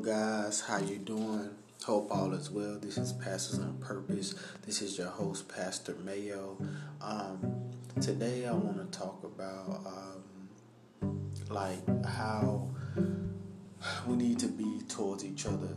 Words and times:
Guys, 0.00 0.60
how 0.62 0.78
you 0.78 0.96
doing? 0.96 1.50
Hope 1.84 2.08
all 2.10 2.32
is 2.32 2.50
well. 2.50 2.78
This 2.80 2.96
is 2.96 3.12
Pastors 3.12 3.58
on 3.60 3.76
Purpose. 3.78 4.34
This 4.64 4.80
is 4.80 4.96
your 4.96 5.08
host, 5.08 5.48
Pastor 5.48 5.94
Mayo. 6.02 6.56
Um, 7.00 7.70
today 8.00 8.46
I 8.46 8.52
want 8.52 8.78
to 8.78 8.98
talk 8.98 9.22
about 9.22 9.86
um, 11.02 11.28
like 11.50 12.06
how 12.06 12.68
we 14.06 14.16
need 14.16 14.38
to 14.40 14.48
be 14.48 14.80
towards 14.88 15.24
each 15.24 15.46
other 15.46 15.76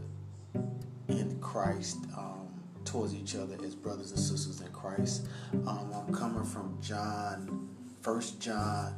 in 1.10 1.38
Christ, 1.40 1.98
um, 2.18 2.48
towards 2.86 3.14
each 3.14 3.36
other 3.36 3.58
as 3.64 3.76
brothers 3.76 4.12
and 4.12 4.20
sisters 4.20 4.62
in 4.62 4.72
Christ. 4.72 5.28
Um, 5.68 5.92
I'm 5.94 6.14
coming 6.14 6.46
from 6.46 6.78
John, 6.82 7.70
First 8.02 8.40
John 8.40 8.96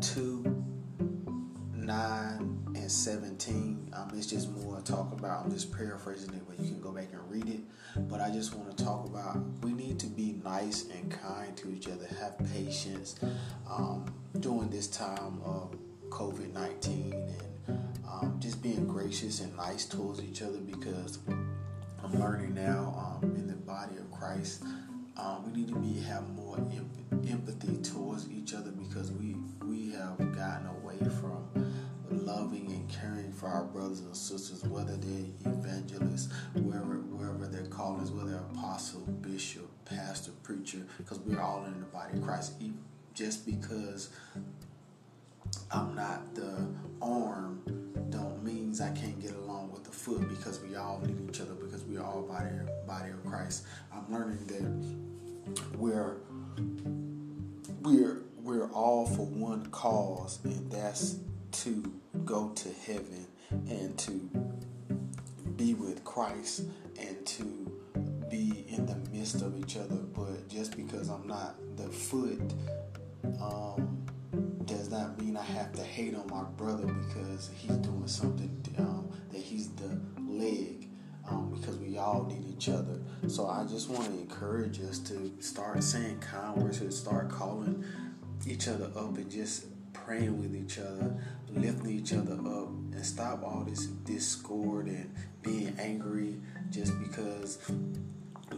two 0.00 0.64
9 1.74 2.38
and 2.40 2.51
17. 2.92 3.90
Um, 3.94 4.10
it's 4.14 4.26
just 4.26 4.50
more 4.50 4.80
talk 4.80 5.12
about, 5.12 5.44
I'm 5.44 5.50
just 5.50 5.74
paraphrasing 5.74 6.34
it, 6.34 6.42
but 6.46 6.58
you 6.60 6.70
can 6.70 6.80
go 6.80 6.92
back 6.92 7.08
and 7.12 7.20
read 7.30 7.48
it. 7.48 7.60
But 8.08 8.20
I 8.20 8.30
just 8.30 8.54
want 8.54 8.76
to 8.76 8.84
talk 8.84 9.06
about 9.06 9.38
we 9.62 9.72
need 9.72 9.98
to 10.00 10.06
be 10.06 10.40
nice 10.44 10.86
and 10.90 11.10
kind 11.10 11.56
to 11.56 11.70
each 11.70 11.88
other, 11.88 12.06
have 12.20 12.38
patience 12.52 13.16
um, 13.68 14.04
during 14.40 14.70
this 14.70 14.86
time 14.86 15.40
of 15.44 15.74
COVID 16.10 16.52
19 16.52 17.12
and 17.66 17.78
um, 18.06 18.36
just 18.38 18.62
being 18.62 18.86
gracious 18.86 19.40
and 19.40 19.56
nice 19.56 19.86
towards 19.86 20.22
each 20.22 20.42
other 20.42 20.58
because 20.58 21.18
I'm 22.02 22.20
learning 22.20 22.54
now 22.54 23.18
um, 23.22 23.34
in 23.36 23.46
the 23.46 23.54
body 23.54 23.96
of 23.96 24.10
Christ. 24.10 24.62
Um, 25.16 25.44
we 25.46 25.60
need 25.60 25.68
to 25.68 25.76
be 25.76 26.00
have 26.00 26.28
more 26.30 26.56
empathy 27.28 27.76
towards 27.78 28.30
each 28.30 28.54
other 28.54 28.70
because 28.70 29.12
we 29.12 29.36
we 29.66 29.90
have 29.92 30.18
gotten 30.34 30.66
away 30.66 30.98
from 31.20 31.51
loving 32.24 32.66
and 32.66 32.88
caring 32.88 33.32
for 33.32 33.48
our 33.48 33.64
brothers 33.64 34.00
and 34.00 34.16
sisters, 34.16 34.62
whether 34.64 34.96
they're 34.96 35.52
evangelists, 35.52 36.32
wherever 36.54 36.96
wherever 36.96 37.46
their 37.46 37.62
is, 38.02 38.10
whether 38.10 38.36
apostle, 38.36 39.00
bishop, 39.00 39.68
pastor, 39.84 40.32
preacher, 40.42 40.86
because 40.98 41.18
we're 41.20 41.40
all 41.40 41.64
in 41.64 41.78
the 41.80 41.86
body 41.86 42.18
of 42.18 42.22
Christ. 42.22 42.54
Just 43.14 43.44
because 43.44 44.10
I'm 45.70 45.94
not 45.94 46.34
the 46.34 46.66
arm 47.00 47.62
don't 48.10 48.42
means 48.42 48.80
I 48.80 48.90
can't 48.90 49.20
get 49.20 49.34
along 49.34 49.72
with 49.72 49.84
the 49.84 49.90
foot 49.90 50.28
because 50.28 50.60
we 50.60 50.76
all 50.76 51.00
need 51.04 51.28
each 51.28 51.40
other 51.40 51.54
because 51.54 51.84
we 51.84 51.96
are 51.96 52.04
all 52.04 52.22
body 52.22 52.48
body 52.86 53.10
of 53.10 53.24
Christ. 53.24 53.64
I'm 53.92 54.10
learning 54.12 54.46
that 54.46 55.78
we're 55.78 56.16
we're 57.82 58.22
we're 58.42 58.70
all 58.72 59.06
for 59.06 59.26
one 59.26 59.66
cause 59.66 60.38
and 60.44 60.70
that's 60.70 61.16
to 61.52 61.92
go 62.24 62.50
to 62.50 62.68
heaven 62.86 63.26
and 63.50 63.98
to 63.98 64.30
be 65.56 65.74
with 65.74 66.02
Christ 66.04 66.64
and 66.98 67.24
to 67.26 67.44
be 68.30 68.64
in 68.68 68.86
the 68.86 68.96
midst 69.10 69.42
of 69.42 69.58
each 69.58 69.76
other. 69.76 69.96
But 69.96 70.48
just 70.48 70.76
because 70.76 71.08
I'm 71.08 71.26
not 71.26 71.56
the 71.76 71.88
foot, 71.88 72.54
um, 73.40 74.04
does 74.64 74.90
not 74.90 75.20
mean 75.20 75.36
I 75.36 75.42
have 75.42 75.72
to 75.74 75.82
hate 75.82 76.14
on 76.14 76.26
my 76.28 76.44
brother 76.56 76.86
because 76.86 77.50
he's 77.56 77.76
doing 77.76 78.06
something 78.06 78.64
um, 78.78 79.10
that 79.30 79.40
he's 79.40 79.70
the 79.70 80.00
leg. 80.20 80.88
Um, 81.28 81.54
because 81.54 81.76
we 81.76 81.98
all 81.98 82.24
need 82.24 82.44
each 82.48 82.68
other. 82.68 83.00
So 83.28 83.46
I 83.46 83.64
just 83.64 83.88
want 83.88 84.06
to 84.06 84.10
encourage 84.10 84.80
us 84.80 84.98
to 85.00 85.32
start 85.38 85.80
saying 85.84 86.18
kind 86.18 86.60
words, 86.60 86.80
to 86.80 86.90
start 86.90 87.28
calling 87.28 87.84
each 88.44 88.66
other 88.66 88.86
up, 88.96 89.16
and 89.16 89.30
just 89.30 89.66
praying 89.92 90.36
with 90.40 90.54
each 90.56 90.78
other, 90.78 91.14
lifting 91.54 91.90
each 91.90 92.12
other 92.12 92.34
up, 92.34 92.68
and 92.68 93.04
stop 93.04 93.42
all 93.42 93.64
this 93.66 93.86
discord 93.86 94.86
and 94.86 95.14
being 95.42 95.74
angry 95.78 96.40
just 96.70 96.98
because 97.00 97.58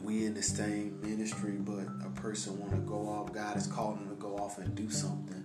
we 0.03 0.27
in 0.27 0.35
the 0.35 0.43
same 0.43 1.01
ministry, 1.01 1.53
but 1.53 1.87
a 2.05 2.11
person 2.11 2.59
want 2.59 2.73
to 2.73 2.79
go 2.79 3.09
off. 3.09 3.33
God 3.33 3.57
is 3.57 3.67
calling 3.67 4.01
them 4.01 4.09
to 4.11 4.15
go 4.17 4.37
off 4.37 4.59
and 4.59 4.75
do 4.75 4.91
something. 4.91 5.45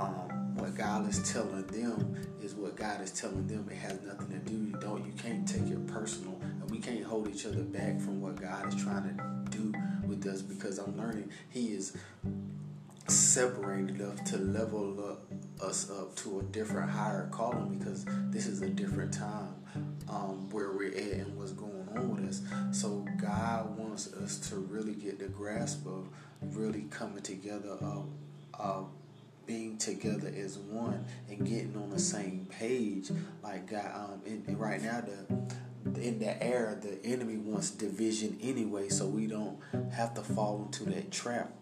Um, 0.00 0.54
what 0.56 0.74
God 0.76 1.08
is 1.08 1.32
telling 1.32 1.66
them 1.68 2.16
is 2.42 2.54
what 2.54 2.76
God 2.76 3.00
is 3.00 3.10
telling 3.10 3.46
them. 3.46 3.68
It 3.70 3.76
has 3.76 4.00
nothing 4.02 4.28
to 4.30 4.38
do. 4.38 4.52
You 4.52 4.76
don't. 4.80 5.04
You 5.06 5.12
can't 5.12 5.46
take 5.46 5.66
it 5.68 5.86
personal, 5.86 6.38
and 6.42 6.70
we 6.70 6.78
can't 6.78 7.04
hold 7.04 7.28
each 7.28 7.46
other 7.46 7.62
back 7.62 8.00
from 8.00 8.20
what 8.20 8.36
God 8.36 8.68
is 8.68 8.82
trying 8.82 9.04
to 9.04 9.56
do 9.56 9.72
with 10.06 10.26
us. 10.26 10.42
Because 10.42 10.78
I'm 10.78 10.96
learning 10.96 11.30
He 11.48 11.68
is 11.68 11.96
separated 13.08 14.00
enough 14.00 14.24
to 14.24 14.38
level 14.38 15.10
up 15.10 15.24
us 15.62 15.90
up 15.90 16.14
to 16.16 16.40
a 16.40 16.42
different 16.44 16.90
higher 16.90 17.28
calling 17.30 17.78
because 17.78 18.04
this 18.30 18.46
is 18.46 18.62
a 18.62 18.68
different 18.68 19.12
time 19.12 19.54
um, 20.08 20.50
where 20.50 20.72
we're 20.72 20.92
at 20.92 21.12
and 21.26 21.36
what's 21.36 21.52
going 21.52 21.88
on 21.96 22.16
with 22.16 22.28
us. 22.28 22.42
So 22.78 23.06
God 23.20 23.76
wants 23.78 24.12
us 24.14 24.38
to 24.50 24.56
really 24.56 24.94
get 24.94 25.18
the 25.18 25.28
grasp 25.28 25.86
of 25.86 26.08
really 26.40 26.82
coming 26.90 27.22
together, 27.22 27.70
of, 27.80 28.08
of 28.54 28.88
being 29.46 29.78
together 29.78 30.32
as 30.36 30.58
one 30.58 31.04
and 31.28 31.46
getting 31.46 31.76
on 31.76 31.90
the 31.90 31.98
same 31.98 32.46
page. 32.50 33.10
Like 33.42 33.70
God, 33.70 33.92
um, 33.94 34.22
and, 34.26 34.46
and 34.46 34.58
right 34.58 34.82
now 34.82 35.00
the 35.00 36.00
in 36.00 36.20
the 36.20 36.42
air, 36.42 36.78
the 36.80 37.04
enemy 37.04 37.36
wants 37.36 37.70
division 37.70 38.38
anyway, 38.40 38.88
so 38.88 39.06
we 39.06 39.26
don't 39.26 39.58
have 39.92 40.14
to 40.14 40.22
fall 40.22 40.62
into 40.64 40.84
that 40.84 41.10
trap 41.10 41.52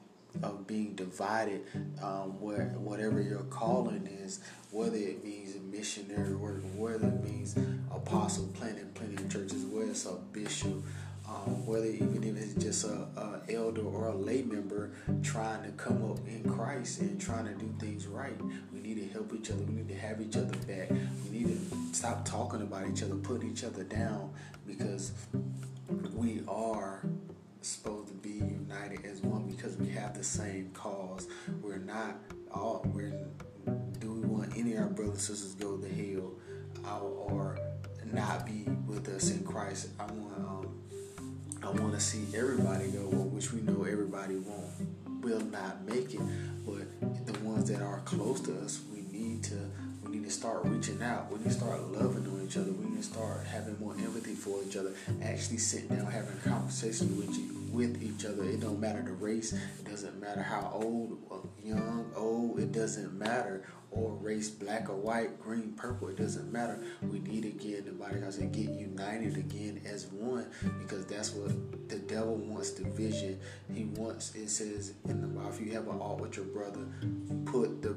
of 0.42 0.66
being 0.66 0.94
divided, 0.94 1.62
um, 2.02 2.40
where 2.40 2.66
whatever 2.78 3.20
your 3.20 3.42
calling 3.44 4.06
is, 4.06 4.40
whether 4.70 4.96
it 4.96 5.24
means 5.24 5.56
missionary 5.72 6.34
work, 6.34 6.62
whether 6.76 7.08
it 7.08 7.24
means 7.24 7.56
apostle 7.90 8.48
planting 8.54 8.90
planting 8.94 9.28
churches, 9.28 9.64
whether 9.64 9.90
it's 9.90 10.06
a 10.06 10.14
bishop, 10.32 10.82
um, 11.28 11.64
whether 11.66 11.86
even 11.86 12.24
if 12.24 12.36
it's 12.36 12.62
just 12.62 12.84
a, 12.84 13.06
a, 13.16 13.40
elder 13.52 13.82
or 13.82 14.08
a 14.08 14.14
lay 14.14 14.42
member 14.42 14.90
trying 15.22 15.62
to 15.62 15.70
come 15.70 16.10
up 16.10 16.18
in 16.26 16.48
Christ 16.48 17.00
and 17.00 17.20
trying 17.20 17.46
to 17.46 17.54
do 17.54 17.72
things 17.78 18.06
right. 18.06 18.34
We 18.72 18.80
need 18.80 18.96
to 18.96 19.08
help 19.12 19.32
each 19.34 19.50
other. 19.50 19.62
We 19.62 19.74
need 19.74 19.88
to 19.88 19.96
have 19.96 20.20
each 20.20 20.36
other 20.36 20.56
back. 20.66 20.90
We 20.90 21.38
need 21.38 21.48
to 21.48 21.76
stop 21.94 22.24
talking 22.24 22.62
about 22.62 22.88
each 22.88 23.02
other, 23.02 23.14
putting 23.16 23.50
each 23.50 23.64
other 23.64 23.84
down, 23.84 24.32
because 24.66 25.12
we 26.14 26.42
are 26.48 27.02
supposed 27.62 28.08
to 28.08 28.14
be 28.14 28.30
united 28.30 29.04
as 29.04 29.20
one 29.22 29.46
because 29.46 29.76
we 29.76 29.88
have 29.90 30.16
the 30.16 30.24
same 30.24 30.70
cause. 30.72 31.28
We're 31.62 31.78
not 31.78 32.16
all. 32.52 32.84
We're 32.92 33.12
do 33.98 34.12
we 34.12 34.26
want 34.26 34.56
any 34.56 34.74
of 34.74 34.80
our 34.80 34.88
brothers 34.88 35.28
and 35.28 35.38
sisters 35.38 35.54
go 35.54 35.76
to 35.76 35.88
hell 35.88 36.32
or 37.02 37.58
not 38.12 38.46
be 38.46 38.64
with 38.86 39.08
us 39.08 39.30
in 39.30 39.44
Christ? 39.44 39.88
I 39.98 40.04
want 40.06 40.34
um, 40.36 40.80
I 41.62 41.70
want 41.70 41.92
to 41.94 42.00
see 42.00 42.26
everybody 42.36 42.88
go, 42.88 43.06
which 43.06 43.52
we 43.52 43.60
know 43.60 43.84
everybody 43.84 44.36
won't 44.36 44.70
will 45.22 45.40
not 45.40 45.84
make 45.84 46.14
it, 46.14 46.20
but 46.64 47.26
the 47.26 47.38
ones 47.40 47.68
that 47.70 47.82
are 47.82 48.00
close 48.00 48.40
to 48.40 48.58
us, 48.60 48.80
we 48.92 49.02
need 49.16 49.44
to 49.44 49.70
to 50.30 50.36
start 50.36 50.60
reaching 50.64 51.02
out. 51.02 51.30
We 51.30 51.38
need 51.38 51.44
to 51.44 51.50
start 51.50 51.80
loving 51.90 52.24
on 52.26 52.46
each 52.46 52.56
other. 52.56 52.70
We 52.70 52.96
to 52.96 53.02
start 53.02 53.44
having 53.46 53.78
more 53.80 53.94
empathy 53.94 54.34
for 54.34 54.62
each 54.64 54.76
other. 54.76 54.92
Actually, 55.22 55.58
sitting 55.58 55.88
down 55.88 56.06
having 56.06 56.38
conversations 56.44 57.12
with 57.18 57.36
you 57.36 57.60
with 57.72 58.00
each 58.02 58.24
other. 58.24 58.44
It 58.44 58.60
don't 58.60 58.78
matter 58.78 59.02
the 59.02 59.12
race. 59.12 59.52
It 59.52 59.84
doesn't 59.88 60.20
matter 60.20 60.42
how 60.42 60.70
old, 60.72 61.18
uh, 61.30 61.66
young, 61.66 62.12
old. 62.14 62.60
It 62.60 62.72
doesn't 62.72 63.12
matter. 63.14 63.64
Or 63.92 64.12
race, 64.12 64.48
black 64.48 64.88
or 64.88 64.94
white, 64.94 65.40
green, 65.42 65.72
purple. 65.72 66.08
It 66.08 66.16
doesn't 66.16 66.52
matter. 66.52 66.80
We 67.02 67.18
need 67.18 67.42
to 67.42 67.50
get 67.50 67.86
the 67.86 67.90
body 67.90 68.22
I 68.24 68.30
said, 68.30 68.52
get 68.52 68.70
united 68.70 69.36
again 69.36 69.80
as 69.84 70.06
one 70.06 70.46
because 70.78 71.06
that's 71.06 71.32
what 71.32 71.50
the 71.88 71.98
devil 71.98 72.36
wants 72.36 72.70
division. 72.70 73.40
He 73.74 73.84
wants. 73.84 74.36
It 74.36 74.48
says 74.48 74.94
in 75.08 75.20
the 75.20 75.26
Bible, 75.26 75.50
if 75.50 75.60
you 75.60 75.72
have 75.72 75.88
an 75.88 76.00
alt 76.00 76.20
with 76.20 76.36
your 76.36 76.46
brother, 76.46 76.86
put 77.46 77.82
the 77.82 77.96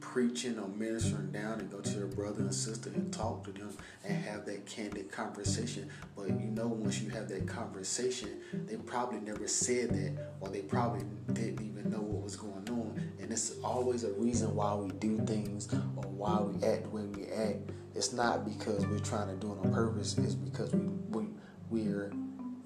preaching 0.00 0.58
or 0.58 0.68
ministering 0.68 1.30
down 1.30 1.60
and 1.60 1.70
go 1.70 1.80
to 1.80 1.90
your 1.90 2.06
brother 2.06 2.40
and 2.40 2.54
sister 2.54 2.90
and 2.90 3.12
talk 3.12 3.44
to 3.44 3.52
them 3.52 3.76
and 4.04 4.16
have 4.24 4.44
that 4.46 4.66
candid 4.66 5.10
conversation. 5.12 5.88
But 6.16 6.28
you 6.28 6.50
know, 6.50 6.66
once 6.66 7.00
you 7.00 7.10
have 7.10 7.28
that 7.28 7.46
conversation, 7.46 8.40
they 8.66 8.76
probably 8.76 9.20
never 9.20 9.46
said 9.46 9.90
that, 9.90 10.28
or 10.40 10.48
they 10.48 10.62
probably 10.62 11.04
didn't 11.32 11.60
even 11.60 11.90
know 11.90 12.00
what 12.00 12.24
was 12.24 12.36
going 12.36 12.68
on. 12.68 13.12
And 13.20 13.30
it's 13.30 13.56
always 13.62 14.04
a 14.04 14.12
reason 14.12 14.54
why 14.54 14.74
we 14.74 14.90
do 14.92 15.18
things 15.26 15.72
or 15.72 16.02
why 16.02 16.40
we 16.40 16.54
act 16.66 16.84
the 16.84 16.88
way 16.90 17.02
we 17.02 17.26
act. 17.26 17.70
It's 17.94 18.12
not 18.12 18.44
because 18.44 18.86
we're 18.86 18.98
trying 19.00 19.28
to 19.28 19.34
do 19.34 19.52
it 19.52 19.66
on 19.66 19.72
purpose. 19.72 20.16
It's 20.18 20.34
because 20.34 20.72
we 20.72 20.88
we 21.08 21.26
we're 21.68 22.12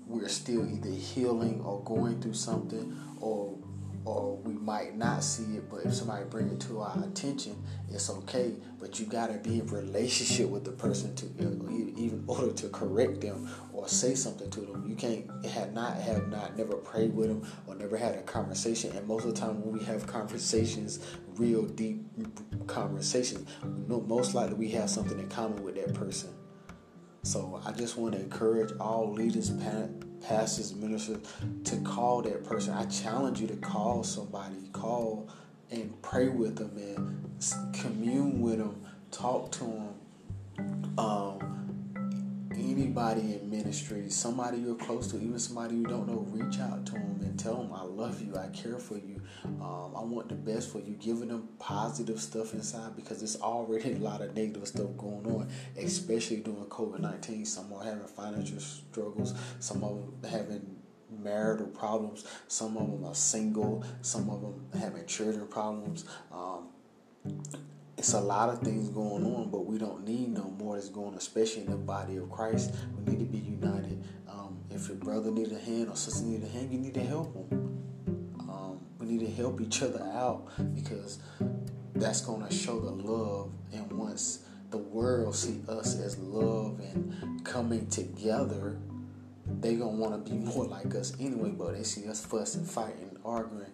we're 0.06 0.28
still 0.28 0.68
either 0.70 0.90
healing 0.90 1.60
or 1.62 1.82
going 1.82 2.20
through 2.20 2.34
something 2.34 2.96
or 3.20 3.56
or 4.04 4.36
we 4.36 4.52
might 4.52 4.96
not 4.96 5.24
see 5.24 5.56
it, 5.56 5.70
but 5.70 5.84
if 5.84 5.94
somebody 5.94 6.24
bring 6.24 6.48
it 6.48 6.60
to 6.60 6.80
our 6.80 7.02
attention, 7.04 7.62
it's 7.90 8.10
okay. 8.10 8.54
But 8.78 9.00
you 9.00 9.06
gotta 9.06 9.34
be 9.34 9.60
in 9.60 9.66
relationship 9.68 10.48
with 10.48 10.64
the 10.64 10.72
person 10.72 11.14
to 11.16 11.26
even 11.96 12.24
order 12.28 12.52
to 12.52 12.68
correct 12.68 13.22
them 13.22 13.48
or 13.72 13.88
say 13.88 14.14
something 14.14 14.50
to 14.50 14.60
them. 14.60 14.86
You 14.88 14.94
can't 14.94 15.46
have 15.46 15.72
not 15.72 15.96
have 15.96 16.28
not 16.28 16.56
never 16.56 16.74
prayed 16.74 17.14
with 17.14 17.28
them 17.28 17.50
or 17.66 17.74
never 17.74 17.96
had 17.96 18.14
a 18.14 18.22
conversation. 18.22 18.94
And 18.96 19.06
most 19.06 19.24
of 19.24 19.34
the 19.34 19.40
time, 19.40 19.62
when 19.62 19.78
we 19.78 19.84
have 19.84 20.06
conversations, 20.06 21.00
real 21.36 21.62
deep 21.62 22.04
conversations, 22.66 23.48
most 23.88 24.34
likely 24.34 24.54
we 24.54 24.68
have 24.70 24.90
something 24.90 25.18
in 25.18 25.28
common 25.28 25.62
with 25.62 25.76
that 25.76 25.94
person. 25.94 26.30
So 27.22 27.58
I 27.64 27.72
just 27.72 27.96
want 27.96 28.14
to 28.14 28.20
encourage 28.20 28.72
all 28.78 29.10
leaders, 29.10 29.50
pastors, 30.26 30.74
ministers 30.74 31.18
to 31.64 31.76
call 31.78 32.22
that 32.22 32.44
person. 32.44 32.74
I 32.74 32.86
challenge 32.86 33.40
you 33.40 33.46
to 33.48 33.56
call 33.56 34.02
somebody, 34.02 34.68
call 34.72 35.28
and 35.70 36.00
pray 36.02 36.28
with 36.28 36.56
them 36.56 36.76
and 36.76 37.74
commune 37.74 38.40
with 38.40 38.58
them, 38.58 38.84
talk 39.10 39.50
to 39.52 39.64
them. 39.64 40.94
Um, 40.98 41.38
anybody 42.76 43.34
in 43.34 43.48
ministry, 43.48 44.10
somebody 44.10 44.58
you're 44.58 44.74
close 44.74 45.06
to, 45.08 45.16
even 45.16 45.38
somebody 45.38 45.76
you 45.76 45.84
don't 45.84 46.08
know, 46.08 46.26
reach 46.30 46.58
out 46.58 46.84
to 46.86 46.92
them 46.92 47.20
and 47.22 47.38
tell 47.38 47.56
them, 47.56 47.72
I 47.72 47.82
love 47.82 48.20
you, 48.20 48.36
I 48.36 48.48
care 48.48 48.78
for 48.78 48.96
you, 48.96 49.20
um, 49.44 49.92
I 49.96 50.02
want 50.02 50.28
the 50.28 50.34
best 50.34 50.72
for 50.72 50.80
you. 50.80 50.94
Giving 50.94 51.28
them 51.28 51.48
positive 51.58 52.20
stuff 52.20 52.52
inside 52.52 52.96
because 52.96 53.18
there's 53.18 53.40
already 53.40 53.92
a 53.92 53.98
lot 53.98 54.20
of 54.22 54.34
negative 54.34 54.66
stuff 54.66 54.96
going 54.96 55.26
on, 55.26 55.48
especially 55.78 56.38
during 56.38 56.64
COVID 56.64 57.00
19. 57.00 57.44
Some 57.44 57.72
are 57.72 57.84
having 57.84 58.06
financial 58.06 58.60
struggles, 58.60 59.34
some 59.60 59.84
of 59.84 59.96
them 59.96 60.30
having 60.30 60.76
marital 61.22 61.66
problems, 61.68 62.24
some 62.48 62.76
of 62.76 62.90
them 62.90 63.04
are 63.04 63.14
single, 63.14 63.84
some 64.02 64.28
of 64.30 64.40
them 64.40 64.66
having 64.80 65.06
children 65.06 65.46
problems. 65.46 66.04
Um, 66.32 66.68
it's 67.96 68.12
a 68.12 68.20
lot 68.20 68.48
of 68.48 68.60
things 68.60 68.88
going 68.88 69.24
on, 69.24 69.50
but 69.50 69.66
we 69.66 69.78
don't 69.78 70.06
need 70.06 70.28
no 70.28 70.44
more 70.58 70.74
that's 70.74 70.88
going 70.88 71.08
on, 71.08 71.14
especially 71.14 71.62
in 71.62 71.70
the 71.70 71.76
body 71.76 72.16
of 72.16 72.30
Christ. 72.30 72.74
We 72.96 73.12
need 73.12 73.18
to 73.20 73.24
be 73.24 73.38
united. 73.38 74.02
Um, 74.28 74.58
if 74.70 74.88
your 74.88 74.96
brother 74.96 75.30
need 75.30 75.52
a 75.52 75.58
hand 75.58 75.88
or 75.88 75.96
sister 75.96 76.24
need 76.24 76.42
a 76.42 76.48
hand, 76.48 76.72
you 76.72 76.78
need 76.78 76.94
to 76.94 77.04
help 77.04 77.32
them. 77.32 77.82
Um, 78.40 78.80
we 78.98 79.06
need 79.06 79.20
to 79.20 79.32
help 79.32 79.60
each 79.60 79.82
other 79.82 80.02
out 80.02 80.48
because 80.74 81.18
that's 81.94 82.20
going 82.20 82.46
to 82.46 82.52
show 82.52 82.80
the 82.80 82.90
love. 82.90 83.52
And 83.72 83.92
once 83.92 84.44
the 84.70 84.78
world 84.78 85.36
see 85.36 85.60
us 85.68 85.98
as 85.98 86.18
love 86.18 86.80
and 86.80 87.44
coming 87.44 87.86
together, 87.88 88.78
they 89.60 89.76
gonna 89.76 89.92
want 89.92 90.24
to 90.24 90.30
be 90.30 90.36
more 90.36 90.64
like 90.64 90.94
us 90.94 91.12
anyway. 91.20 91.50
But 91.50 91.74
they 91.74 91.84
see 91.84 92.08
us 92.08 92.24
fussing, 92.24 92.64
fighting, 92.64 93.16
arguing 93.24 93.70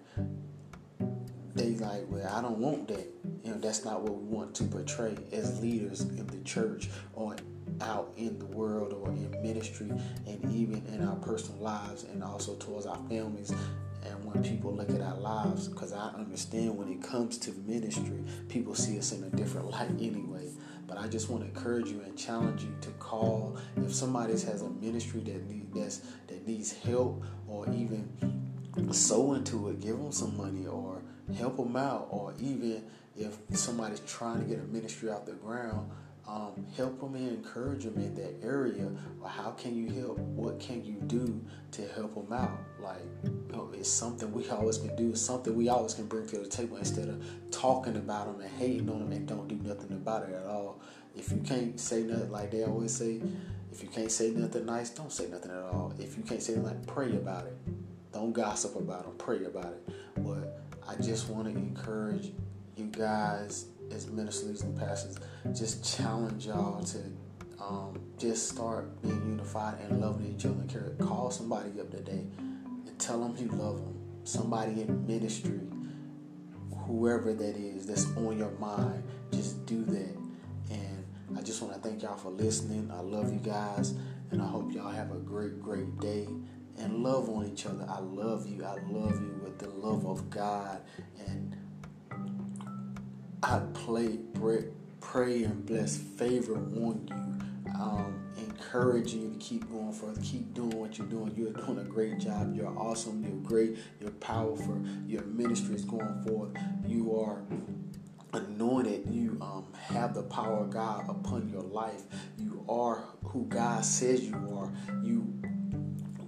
they 1.54 1.74
like, 1.74 2.04
well, 2.08 2.26
I 2.32 2.42
don't 2.42 2.58
want 2.58 2.88
that. 2.88 3.06
You 3.42 3.52
know, 3.52 3.58
that's 3.58 3.84
not 3.84 4.02
what 4.02 4.16
we 4.16 4.24
want 4.24 4.54
to 4.56 4.64
portray 4.64 5.16
as 5.32 5.60
leaders 5.60 6.02
in 6.02 6.26
the 6.26 6.38
church 6.44 6.90
or 7.14 7.36
out 7.80 8.12
in 8.16 8.38
the 8.38 8.46
world 8.46 8.92
or 8.92 9.08
in 9.08 9.30
ministry 9.42 9.90
and 10.26 10.44
even 10.54 10.84
in 10.92 11.06
our 11.06 11.16
personal 11.16 11.58
lives 11.60 12.04
and 12.04 12.22
also 12.22 12.54
towards 12.56 12.86
our 12.86 12.98
families 13.08 13.50
and 14.02 14.24
when 14.24 14.42
people 14.42 14.74
look 14.74 14.90
at 14.90 15.00
our 15.00 15.16
lives. 15.16 15.68
Because 15.68 15.92
i 15.92 16.08
understand 16.10 16.76
when 16.76 16.88
it 16.88 17.02
comes 17.02 17.38
to 17.38 17.52
ministry 17.66 18.22
people 18.48 18.74
see 18.74 18.98
us 18.98 19.12
in 19.12 19.24
a 19.24 19.30
different 19.30 19.70
light 19.70 19.90
anyway. 19.92 20.50
But 20.86 20.98
i 20.98 21.08
just 21.08 21.30
want 21.30 21.42
to 21.42 21.48
encourage 21.48 21.88
you 21.88 22.02
and 22.02 22.16
challenge 22.18 22.62
you 22.62 22.74
to 22.82 22.90
call 22.92 23.56
if 23.76 23.94
somebody 23.94 24.32
has 24.32 24.62
a 24.62 24.68
ministry 24.68 25.20
that 25.20 25.48
need 25.48 25.72
that's 25.72 25.98
that 26.26 26.46
needs 26.46 26.72
help 26.72 27.24
or 27.48 27.66
even 27.70 28.08
sow 28.92 29.32
into 29.32 29.68
it 29.70 29.80
give 29.80 29.96
them 29.96 30.12
some 30.12 30.36
money 30.36 30.66
or 30.66 31.00
help 31.34 31.56
them 31.56 31.76
out, 31.76 32.08
or 32.10 32.34
even 32.40 32.84
if 33.16 33.36
somebody's 33.52 34.00
trying 34.00 34.40
to 34.40 34.44
get 34.44 34.58
a 34.58 34.66
ministry 34.66 35.10
off 35.10 35.26
the 35.26 35.32
ground, 35.32 35.90
um, 36.28 36.64
help 36.76 37.00
them 37.00 37.16
and 37.16 37.28
encourage 37.28 37.84
them 37.84 37.96
in 37.96 38.14
that 38.14 38.36
area. 38.42 38.88
Or 39.20 39.28
how 39.28 39.50
can 39.50 39.74
you 39.74 39.90
help? 40.00 40.18
What 40.18 40.60
can 40.60 40.84
you 40.84 40.94
do 41.06 41.40
to 41.72 41.88
help 41.88 42.14
them 42.14 42.32
out? 42.32 42.58
Like, 42.80 43.02
you 43.24 43.48
know, 43.52 43.70
it's 43.74 43.90
something 43.90 44.32
we 44.32 44.48
always 44.48 44.78
can 44.78 44.94
do. 44.94 45.10
It's 45.10 45.20
something 45.20 45.56
we 45.56 45.68
always 45.68 45.94
can 45.94 46.06
bring 46.06 46.28
to 46.28 46.38
the 46.38 46.46
table 46.46 46.76
instead 46.76 47.08
of 47.08 47.24
talking 47.50 47.96
about 47.96 48.26
them 48.26 48.40
and 48.40 48.50
hating 48.58 48.88
on 48.88 49.00
them 49.00 49.12
and 49.12 49.26
don't 49.26 49.48
do 49.48 49.56
nothing 49.56 49.92
about 49.92 50.28
it 50.28 50.34
at 50.34 50.46
all. 50.46 50.80
If 51.16 51.32
you 51.32 51.38
can't 51.38 51.78
say 51.80 52.02
nothing, 52.02 52.30
like 52.30 52.52
they 52.52 52.62
always 52.62 52.94
say, 52.94 53.20
if 53.72 53.82
you 53.82 53.88
can't 53.88 54.12
say 54.12 54.30
nothing 54.30 54.66
nice, 54.66 54.90
don't 54.90 55.12
say 55.12 55.26
nothing 55.26 55.50
at 55.50 55.62
all. 55.62 55.92
If 55.98 56.16
you 56.16 56.22
can't 56.22 56.42
say 56.42 56.54
nothing, 56.54 56.84
pray 56.86 57.10
about 57.10 57.46
it. 57.46 57.56
Don't 58.12 58.32
gossip 58.32 58.76
about 58.76 59.04
them. 59.04 59.14
Pray 59.18 59.44
about 59.44 59.66
it. 59.66 59.88
But 60.18 60.62
I 60.88 60.94
just 61.02 61.28
want 61.28 61.52
to 61.52 61.58
encourage 61.58 62.32
you 62.80 62.86
guys 62.86 63.66
as 63.92 64.06
ministers 64.08 64.62
and 64.62 64.76
pastors, 64.78 65.18
just 65.54 65.84
challenge 65.96 66.46
y'all 66.46 66.82
to 66.82 66.98
um, 67.60 68.00
just 68.16 68.48
start 68.48 69.00
being 69.02 69.22
unified 69.28 69.78
and 69.80 70.00
loving 70.00 70.34
each 70.34 70.46
other 70.46 70.64
care. 70.64 70.94
Call 70.98 71.30
somebody 71.30 71.78
up 71.78 71.90
today 71.90 72.24
and 72.40 72.98
tell 72.98 73.20
them 73.20 73.36
you 73.38 73.48
love 73.48 73.76
them. 73.76 73.96
Somebody 74.24 74.80
in 74.82 75.06
ministry, 75.06 75.60
whoever 76.86 77.34
that 77.34 77.56
is, 77.56 77.86
that's 77.86 78.06
on 78.16 78.38
your 78.38 78.52
mind, 78.52 79.02
just 79.32 79.66
do 79.66 79.84
that. 79.84 80.16
And 80.70 81.04
I 81.36 81.42
just 81.42 81.60
want 81.62 81.74
to 81.74 81.80
thank 81.80 82.02
y'all 82.02 82.16
for 82.16 82.30
listening. 82.30 82.90
I 82.92 83.00
love 83.00 83.32
you 83.32 83.40
guys, 83.40 83.94
and 84.30 84.40
I 84.40 84.46
hope 84.46 84.72
y'all 84.72 84.90
have 84.90 85.10
a 85.10 85.18
great, 85.18 85.60
great 85.60 85.98
day 86.00 86.28
and 86.78 87.02
love 87.02 87.28
on 87.28 87.46
each 87.46 87.66
other. 87.66 87.86
I 87.88 87.98
love 87.98 88.46
you. 88.46 88.64
I 88.64 88.74
love 88.90 89.20
you 89.20 89.40
with 89.44 89.58
the 89.58 89.68
love 89.68 90.06
of 90.06 90.30
God. 90.30 90.80
And 91.26 91.56
I 93.42 93.60
play, 93.72 94.18
pray, 94.34 94.64
pray 95.00 95.44
and 95.44 95.64
bless 95.64 95.96
favor 95.96 96.56
on 96.56 97.08
you. 97.08 97.74
Um, 97.80 98.20
encouraging 98.36 99.22
you 99.22 99.30
to 99.30 99.38
keep 99.38 99.70
going 99.70 99.92
further, 99.92 100.20
keep 100.22 100.52
doing 100.52 100.78
what 100.78 100.98
you're 100.98 101.06
doing. 101.06 101.32
You're 101.34 101.52
doing 101.52 101.78
a 101.78 101.84
great 101.84 102.18
job. 102.18 102.54
You're 102.54 102.76
awesome. 102.78 103.22
You're 103.24 103.32
great. 103.36 103.78
You're 103.98 104.10
powerful. 104.10 104.84
Your 105.06 105.22
ministry 105.22 105.74
is 105.74 105.84
going 105.84 106.22
forth. 106.24 106.50
You 106.86 107.18
are 107.18 107.42
anointed. 108.34 109.08
You 109.10 109.38
um, 109.40 109.72
have 109.72 110.12
the 110.12 110.22
power 110.24 110.58
of 110.58 110.70
God 110.70 111.08
upon 111.08 111.48
your 111.48 111.62
life. 111.62 112.02
You 112.36 112.64
are 112.68 113.04
who 113.24 113.46
God 113.46 113.84
says 113.86 114.22
you 114.22 114.36
are. 114.54 114.70
You 115.02 115.32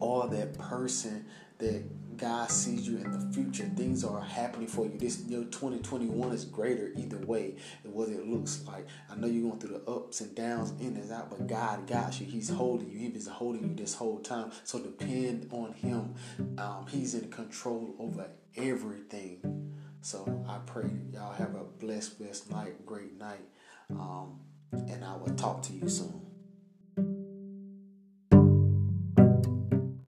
are 0.01 0.29
that 0.29 0.59
person 0.59 1.27
that 1.59 1.83
God 2.17 2.51
sees 2.51 2.87
you 2.87 2.97
in 2.99 3.11
the 3.11 3.33
future. 3.33 3.65
Things 3.77 4.05
are 4.05 4.21
happening 4.21 4.69
for 4.69 4.87
you. 4.87 4.99
This 4.99 5.25
know, 5.27 5.45
2021 5.45 6.33
is 6.33 6.45
greater 6.45 6.93
either 6.97 7.19
way 7.19 7.57
than 7.83 7.93
what 7.93 8.09
it 8.09 8.27
looks 8.27 8.63
like. 8.67 8.87
I 9.11 9.17
know 9.17 9.27
you're 9.27 9.49
going 9.49 9.61
through 9.61 9.79
the 9.79 9.91
ups 9.91 10.21
and 10.21 10.35
downs, 10.35 10.73
in 10.81 10.97
and 10.97 11.11
out, 11.13 11.31
but 11.31 11.47
God 11.47 11.87
got 11.87 12.21
you. 12.21 12.27
He's 12.27 12.49
holding 12.49 12.91
you. 12.91 13.11
He's 13.11 13.27
holding 13.27 13.69
you 13.69 13.75
this 13.75 13.95
whole 13.95 14.19
time. 14.19 14.53
So 14.65 14.79
depend 14.79 15.49
on 15.53 15.73
Him. 15.73 16.15
Um, 16.59 16.87
he's 16.89 17.15
in 17.15 17.31
control 17.31 17.95
over 17.99 18.29
everything. 18.57 19.73
So 20.01 20.45
I 20.49 20.59
pray 20.67 20.91
y'all 21.13 21.33
have 21.33 21.55
a 21.55 21.65
blessed, 21.65 22.19
blessed 22.19 22.51
night, 22.51 22.85
great 22.85 23.19
night. 23.19 23.49
Um, 23.91 24.41
and 24.73 25.05
I 25.05 25.17
will 25.17 25.35
talk 25.35 25.63
to 25.63 25.73
you 25.73 25.89
soon. 25.89 26.32